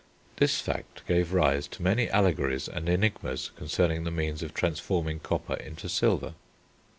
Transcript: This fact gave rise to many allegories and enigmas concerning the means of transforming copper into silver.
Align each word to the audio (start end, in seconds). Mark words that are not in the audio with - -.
This 0.37 0.59
fact 0.59 1.03
gave 1.07 1.31
rise 1.31 1.67
to 1.67 1.83
many 1.83 2.09
allegories 2.09 2.67
and 2.67 2.89
enigmas 2.89 3.51
concerning 3.55 4.03
the 4.03 4.09
means 4.09 4.41
of 4.41 4.51
transforming 4.51 5.19
copper 5.19 5.53
into 5.53 5.87
silver. 5.87 6.33